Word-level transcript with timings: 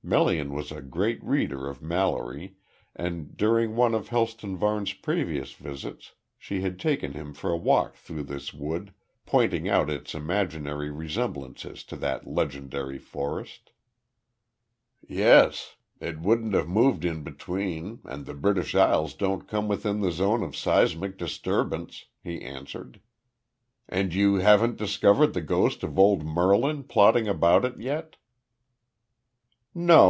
Melian 0.00 0.54
was 0.54 0.72
a 0.72 0.80
great 0.80 1.22
reader 1.22 1.68
of 1.68 1.82
Mallory, 1.82 2.54
and 2.96 3.36
during 3.36 3.76
one 3.76 3.94
of 3.94 4.08
Helston 4.08 4.56
Varne's 4.56 4.94
previous 4.94 5.52
visits 5.52 6.14
she 6.38 6.62
had 6.62 6.80
taken 6.80 7.12
him 7.12 7.34
for 7.34 7.50
a 7.50 7.58
walk 7.58 7.94
through 7.94 8.22
this 8.22 8.54
wood, 8.54 8.94
pointing 9.26 9.68
out 9.68 9.90
its 9.90 10.14
imaginary 10.14 10.90
resemblances 10.90 11.84
to 11.84 11.96
that 11.96 12.26
legendary 12.26 12.96
forest. 12.96 13.70
"Yes. 15.06 15.76
It 16.00 16.20
wouldn't 16.20 16.54
have 16.54 16.68
moved 16.68 17.04
in 17.04 17.22
between, 17.22 18.00
and 18.06 18.24
the 18.24 18.32
British 18.34 18.74
Isles 18.74 19.12
don't 19.12 19.46
come 19.46 19.68
within 19.68 20.00
the 20.00 20.12
zone 20.12 20.42
of 20.42 20.56
seismic 20.56 21.18
disturbance," 21.18 22.06
he 22.24 22.40
answered. 22.40 23.00
"And 23.86 24.14
you 24.14 24.36
haven't 24.36 24.78
discovered 24.78 25.34
the 25.34 25.42
ghost 25.42 25.82
of 25.82 25.98
old 25.98 26.24
Merlin 26.24 26.84
plodding 26.84 27.28
about 27.28 27.66
it 27.66 27.78
yet?" 27.78 28.16
"No. 29.74 30.06